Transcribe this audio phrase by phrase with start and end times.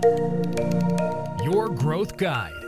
[0.00, 2.60] Your Growth Guide.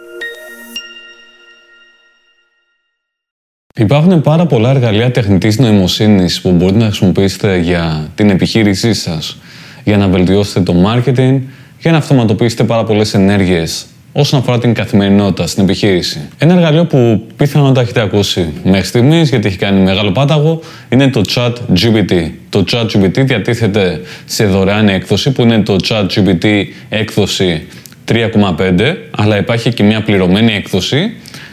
[3.74, 9.38] Υπάρχουν πάρα πολλά εργαλεία τεχνητής νοημοσύνης που μπορείτε να χρησιμοποιήσετε για την επιχείρησή σας,
[9.84, 11.40] για να βελτιώσετε το marketing,
[11.78, 16.28] για να αυτοματοποιήσετε πάρα πολλές ενέργειες όσον αφορά την καθημερινότητα στην επιχείρηση.
[16.38, 21.08] Ένα εργαλείο που πιθανόν τα έχετε ακούσει μέχρι στιγμής, γιατί έχει κάνει μεγάλο πάταγο, είναι
[21.08, 22.30] το Chat GPT.
[22.48, 27.66] Το Chat GPT διατίθεται σε δωρεάν έκδοση που είναι το Chat GPT έκδοση
[28.08, 31.12] 3,5, αλλά υπάρχει και μια πληρωμένη έκδοση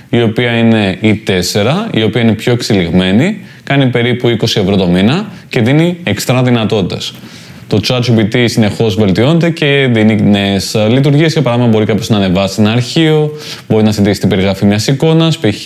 [0.10, 1.32] η οποία είναι η 4,
[1.91, 7.13] η οποία είναι πιο εξελιγμένη, κάνει περίπου 20 ευρώ το μήνα και δίνει εξτρά δυνατότητες.
[7.70, 11.32] Το ChatGPT συνεχώς βελτιώνεται και δίνεις νέε λειτουργίες.
[11.34, 13.32] Για παράδειγμα, μπορεί κάποιος να ανεβάσει ένα αρχείο,
[13.68, 15.66] μπορεί να συντηρήσει την περιγραφή μιας εικόνας, π.χ.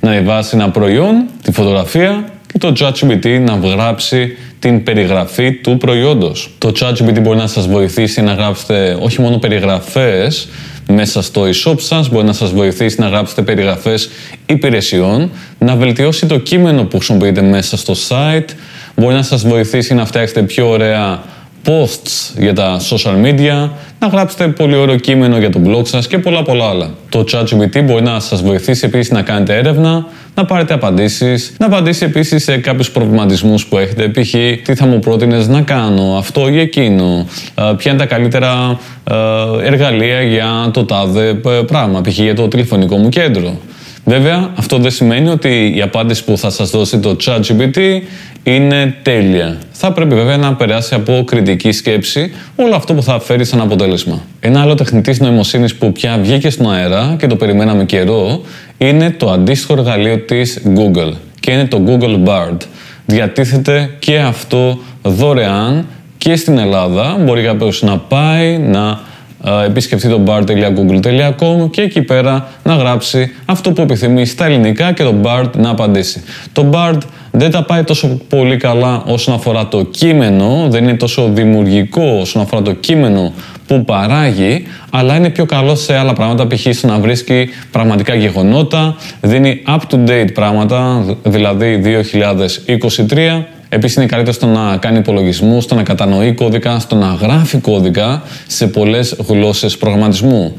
[0.00, 6.50] να ανεβάσει ένα προϊόν, τη φωτογραφία και το ChatGPT να γράψει την περιγραφή του προϊόντος.
[6.58, 10.48] Το ChatGPT μπορεί να σας βοηθήσει να γράψετε όχι μόνο περιγραφές
[10.88, 14.10] μέσα στο e-shop σας, μπορεί να σας βοηθήσει να γράψετε περιγραφές
[14.46, 18.48] υπηρεσιών, να βελτιώσει το κείμενο που χρησιμοποιείτε μέσα στο site,
[18.96, 21.22] μπορεί να σας βοηθήσει να φτιάξετε πιο ωραία
[21.66, 26.18] posts για τα social media, να γράψετε πολύ ωραίο κείμενο για το blog σας και
[26.18, 26.90] πολλά πολλά άλλα.
[27.08, 32.04] Το ChatGPT μπορεί να σας βοηθήσει επίσης να κάνετε έρευνα, να πάρετε απαντήσεις, να απαντήσει
[32.04, 34.30] επίσης σε κάποιους προβληματισμούς που έχετε, π.χ.
[34.64, 37.26] τι θα μου πρότεινες να κάνω, αυτό ή εκείνο,
[37.76, 38.78] ποια είναι τα καλύτερα
[39.62, 41.34] εργαλεία για το τάδε
[41.66, 42.18] πράγμα, π.χ.
[42.18, 43.56] για το τηλεφωνικό μου κέντρο.
[44.04, 47.78] Βέβαια, αυτό δεν σημαίνει ότι η απάντηση που θα σας δώσει το ChatGPT
[48.42, 49.58] είναι τέλεια.
[49.72, 54.22] Θα πρέπει βέβαια να περάσει από κριτική σκέψη όλο αυτό που θα φέρει σαν αποτέλεσμα.
[54.40, 58.40] Ένα άλλο τεχνητή νοημοσύνης που πια βγήκε στον αέρα και το περιμέναμε καιρό
[58.78, 62.56] είναι το αντίστοιχο εργαλείο της Google και είναι το Google Bard.
[63.06, 65.86] Διατίθεται και αυτό δωρεάν
[66.18, 67.16] και στην Ελλάδα.
[67.20, 69.00] Μπορεί κάποιος να πάει να
[69.66, 75.14] επισκεφτεί το bar.google.com και εκεί πέρα να γράψει αυτό που επιθυμεί στα ελληνικά και το
[75.22, 76.22] Bard να απαντήσει.
[76.52, 76.98] Το Bard
[77.30, 82.42] δεν τα πάει τόσο πολύ καλά όσον αφορά το κείμενο, δεν είναι τόσο δημιουργικό όσον
[82.42, 83.32] αφορά το κείμενο
[83.66, 86.66] που παράγει, αλλά είναι πιο καλό σε άλλα πράγματα, π.χ.
[86.76, 91.82] στο να βρίσκει πραγματικά γεγονότα, δίνει up-to-date πράγματα, δηλαδή
[93.08, 93.42] 2023,
[93.74, 98.22] Επίσης, είναι καλύτερο στο να κάνει υπολογισμού, στο να κατανοεί κώδικα, στο να γράφει κώδικα
[98.46, 100.56] σε πολλές γλώσσες προγραμματισμού.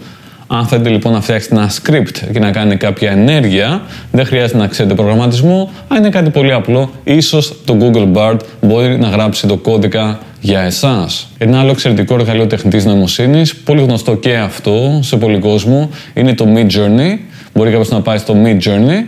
[0.48, 3.82] Αν θέλετε λοιπόν να φτιάξετε ένα script και να κάνει κάποια ενέργεια,
[4.12, 8.98] δεν χρειάζεται να ξέρετε προγραμματισμό, αν είναι κάτι πολύ απλό, ίσως το Google Bard μπορεί
[9.00, 11.28] να γράψει το κώδικα για εσάς.
[11.38, 16.46] Ένα άλλο εξαιρετικό εργαλείο τεχνητής νοημοσύνης, πολύ γνωστό και αυτό σε πολλοί κόσμο, είναι το
[16.56, 17.18] Mid Journey.
[17.54, 19.04] Μπορεί κάποιος να πάει στο Mid Journey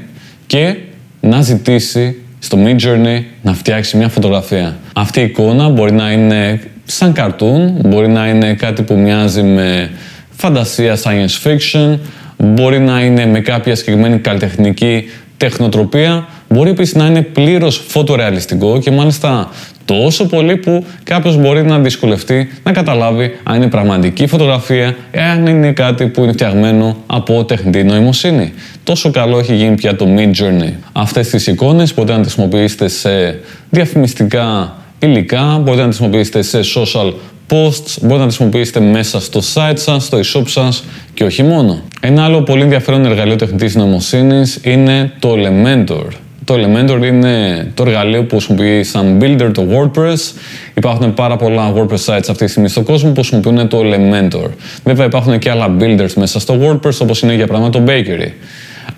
[0.48, 0.76] και
[1.22, 2.16] να ζητήσει
[2.48, 4.78] στο Mid Journey να φτιάξει μια φωτογραφία.
[4.94, 9.92] Αυτή η εικόνα μπορεί να είναι σαν καρτούν, μπορεί να είναι κάτι που μοιάζει με
[10.30, 12.00] φαντασία science fiction,
[12.38, 15.04] μπορεί να είναι με κάποια συγκεκριμένη καλλιτεχνική
[15.38, 19.50] τεχνοτροπία, μπορεί επίσης να είναι πλήρως φωτορεαλιστικό και μάλιστα
[19.86, 25.48] τόσο πολύ που κάποιος μπορεί να δυσκολευτεί να καταλάβει αν είναι πραγματική φωτογραφία ή αν
[25.48, 28.54] είναι κάτι που είναι φτιαγμένο από τεχνητή νοημοσύνη.
[28.88, 30.72] Τόσο καλό έχει γίνει πια το Mid Journey.
[30.92, 33.40] Αυτές τις εικόνες μπορείτε να τις χρησιμοποιήσετε σε
[33.70, 37.14] διαφημιστικά υλικά, μπορείτε να τις χρησιμοποιήσετε σε social
[37.50, 40.84] posts, μπορείτε να τις χρησιμοποιήσετε μέσα στο site σας, στο e-shop σας
[41.14, 41.82] και όχι μόνο.
[42.02, 46.06] Ένα άλλο πολύ ενδιαφέρον εργαλείο τεχνητής νοημοσύνης είναι το Elementor.
[46.44, 50.34] Το Elementor είναι το εργαλείο που χρησιμοποιεί σαν builder το WordPress.
[50.74, 54.50] Υπάρχουν πάρα πολλά WordPress sites αυτή τη στιγμή στον κόσμο που χρησιμοποιούν το Elementor.
[54.84, 58.32] Βέβαια υπάρχουν και άλλα builders μέσα στο WordPress όπως είναι για παράδειγμα το Bakery.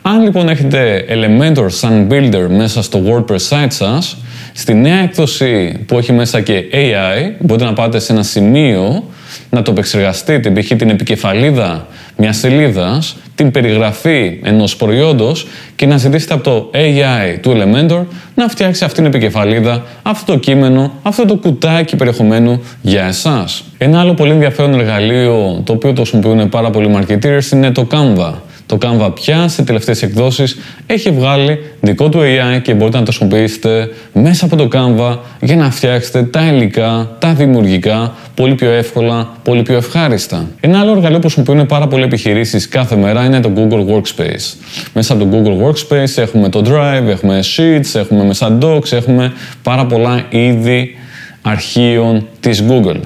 [0.02, 4.18] Αν λοιπόν έχετε Elementor σαν builder μέσα στο WordPress site σας,
[4.54, 9.04] στη νέα έκδοση που έχει μέσα και AI, μπορείτε να πάτε σε ένα σημείο
[9.50, 10.68] να το επεξεργαστείτε, π.χ.
[10.68, 17.52] την επικεφαλίδα μιας σελίδας, την περιγραφή ενός προϊόντος και να ζητήσετε από το AI του
[17.52, 18.06] Elementor
[18.36, 23.64] να φτιάξει αυτήν την επικεφαλίδα, αυτό το κείμενο, αυτό το κουτάκι περιεχομένου για εσάς.
[23.78, 28.34] Ένα άλλο πολύ ενδιαφέρον εργαλείο το οποίο το χρησιμοποιούν πάρα πολλοί marketers είναι το Canva.
[28.70, 33.12] Το Canva πια σε τελευταίες εκδόσεις έχει βγάλει δικό του AI και μπορείτε να το
[33.12, 39.30] χρησιμοποιήσετε μέσα από το Canva για να φτιάξετε τα υλικά, τα δημιουργικά πολύ πιο εύκολα,
[39.44, 40.48] πολύ πιο ευχάριστα.
[40.60, 44.54] Ένα άλλο εργαλείο που χρησιμοποιούν πάρα πολλοί επιχειρήσεις κάθε μέρα είναι το Google Workspace.
[44.94, 49.34] Μέσα από το Google Workspace έχουμε το Drive, έχουμε Sheets, έχουμε μέσα Docs, έχουμε
[49.64, 50.96] πάρα πολλά είδη
[51.42, 53.00] αρχείων της Google.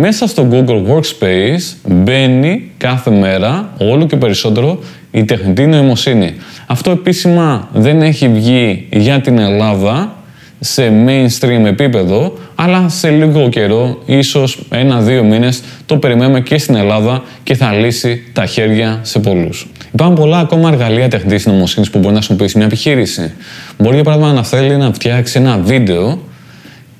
[0.00, 4.78] Μέσα στο Google Workspace μπαίνει κάθε μέρα όλο και περισσότερο
[5.10, 6.34] η τεχνητή νοημοσύνη.
[6.66, 10.16] Αυτό επίσημα δεν έχει βγει για την Ελλάδα,
[10.60, 17.22] σε mainstream επίπεδο, αλλά σε λίγο καιρό, ίσως ένα-δύο μήνες, το περιμένουμε και στην Ελλάδα
[17.42, 19.70] και θα λύσει τα χέρια σε πολλούς.
[19.92, 23.32] Υπάρχουν πολλά ακόμα εργαλεία τεχνητής νοημοσύνης που μπορεί να χρησιμοποιήσει μια επιχείρηση.
[23.78, 26.18] Μπορεί για παράδειγμα να θέλει να φτιάξει ένα βίντεο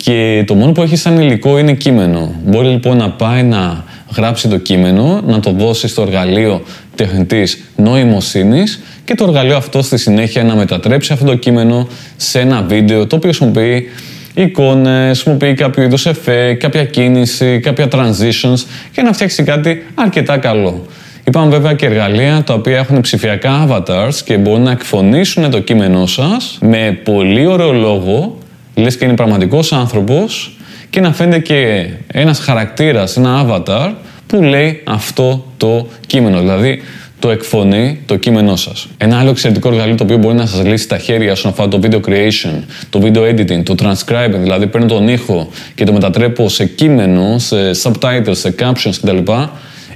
[0.04, 2.34] και το μόνο που έχει σαν υλικό είναι κείμενο.
[2.44, 3.84] Μπορεί λοιπόν να πάει να
[4.16, 6.62] γράψει το κείμενο, να το δώσει στο εργαλείο
[6.94, 12.62] τεχνητής νοημοσύνης και το εργαλείο αυτό στη συνέχεια να μετατρέψει αυτό το κείμενο σε ένα
[12.62, 13.88] βίντεο το οποίο χρησιμοποιεί
[14.34, 20.86] εικόνες, χρησιμοποιεί κάποιο είδους εφέ, κάποια κίνηση, κάποια transitions και να φτιάξει κάτι αρκετά καλό.
[21.24, 26.06] Υπάρχουν βέβαια και εργαλεία τα οποία έχουν ψηφιακά avatars και μπορούν να εκφωνήσουν το κείμενό
[26.06, 28.38] σας με πολύ ωραίο λόγο,
[28.74, 30.56] λες και είναι πραγματικός άνθρωπος
[30.90, 33.92] και να φαίνεται και ένας χαρακτήρας, ένα avatar
[34.26, 36.40] που λέει αυτό το κείμενο.
[36.40, 36.82] Δηλαδή
[37.18, 38.88] το εκφωνεί το κείμενό σας.
[38.96, 41.80] Ένα άλλο εξαιρετικό εργαλείο το οποίο μπορεί να σας λύσει τα χέρια όσον αφορά το
[41.82, 46.64] video creation, το video editing, το transcribing, δηλαδή παίρνω τον ήχο και το μετατρέπω σε
[46.64, 49.32] κείμενο, σε subtitles, σε captions κτλ.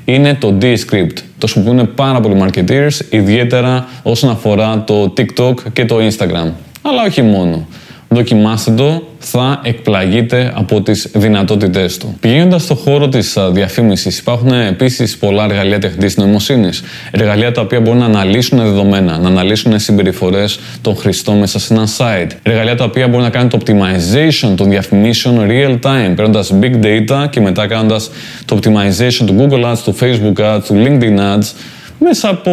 [0.05, 1.19] Είναι το Descript.
[1.39, 6.51] Το χρησιμοποιούν πάρα πολλοί marketers, ιδιαίτερα όσον αφορά το TikTok και το Instagram.
[6.83, 7.67] Αλλά όχι μόνο
[8.09, 12.17] δοκιμάστε το, θα εκπλαγείτε από τις δυνατότητές του.
[12.21, 16.83] Πηγαίνοντας στο χώρο της διαφήμισης υπάρχουν επίσης πολλά εργαλεία τεχνητής νοημοσύνης.
[17.11, 21.89] Εργαλεία τα οποία μπορούν να αναλύσουν δεδομένα, να αναλύσουν συμπεριφορές των χρηστών μέσα σε ένα
[21.99, 22.31] site.
[22.43, 27.27] Εργαλεία τα οποία μπορούν να κάνουν το optimization των διαφημίσεων real time, παίρνοντας big data
[27.31, 28.11] και μετά κάνοντας
[28.45, 31.53] το optimization του Google Ads, του Facebook Ads, του LinkedIn Ads,
[31.99, 32.53] μέσα από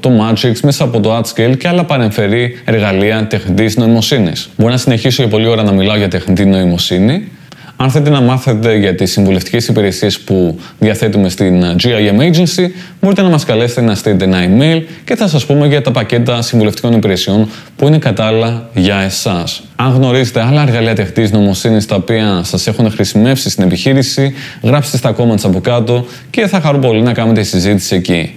[0.00, 4.50] το Matrix, μέσα από το AdScale και άλλα παρεμφερή εργαλεία τεχνητής νοημοσύνης.
[4.56, 7.28] Μπορώ να συνεχίσω για πολλή ώρα να μιλάω για τεχνητή νοημοσύνη.
[7.82, 13.28] Αν θέλετε να μάθετε για τις συμβουλευτικές υπηρεσίες που διαθέτουμε στην GIM Agency, μπορείτε να
[13.28, 17.48] μας καλέσετε να στείλετε ένα email και θα σας πούμε για τα πακέτα συμβουλευτικών υπηρεσιών
[17.76, 19.62] που είναι κατάλληλα για εσάς.
[19.76, 25.14] Αν γνωρίζετε άλλα εργαλεία τεχνητής νοημοσύνης τα οποία σας έχουν χρησιμεύσει στην επιχείρηση, γράψτε στα
[25.16, 28.34] comments από κάτω και θα χαρώ πολύ να κάνετε συζήτηση εκεί.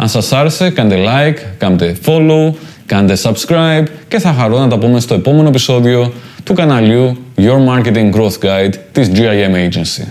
[0.00, 2.52] Αν σας άρεσε, κάντε like, κάντε follow,
[2.86, 6.12] κάντε subscribe και θα χαρώ να τα πούμε στο επόμενο επεισόδιο
[6.44, 10.04] του καναλιού Your Marketing Growth Guide της GIM Agency.